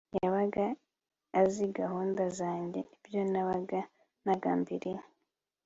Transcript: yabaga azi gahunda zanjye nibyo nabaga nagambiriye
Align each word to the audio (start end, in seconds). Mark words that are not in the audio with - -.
yabaga 0.17 0.65
azi 1.41 1.65
gahunda 1.79 2.23
zanjye 2.39 2.79
nibyo 2.85 3.21
nabaga 3.31 3.79
nagambiriye 4.25 5.01